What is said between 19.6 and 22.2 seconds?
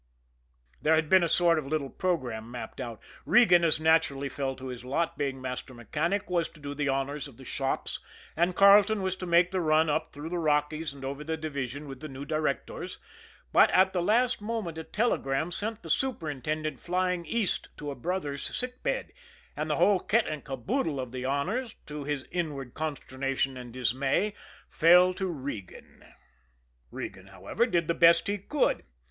the whole kit and caboodle of the honors, to